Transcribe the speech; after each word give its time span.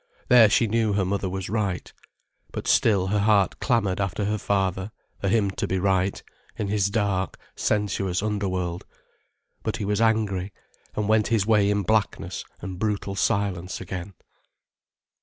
There 0.29 0.49
she 0.49 0.65
knew 0.65 0.93
her 0.93 1.05
mother 1.05 1.29
was 1.29 1.47
right. 1.47 1.93
But 2.51 2.65
still 2.65 3.05
her 3.09 3.19
heart 3.19 3.59
clamoured 3.59 4.01
after 4.01 4.25
her 4.25 4.39
father, 4.39 4.91
for 5.19 5.27
him 5.27 5.51
to 5.51 5.67
be 5.67 5.77
right, 5.77 6.23
in 6.57 6.69
his 6.69 6.89
dark, 6.89 7.37
sensuous 7.55 8.23
underworld. 8.23 8.83
But 9.61 9.77
he 9.77 9.85
was 9.85 10.01
angry, 10.01 10.53
and 10.95 11.07
went 11.07 11.27
his 11.27 11.45
way 11.45 11.69
in 11.69 11.83
blackness 11.83 12.43
and 12.61 12.79
brutal 12.79 13.13
silence 13.13 13.79
again. 13.79 14.15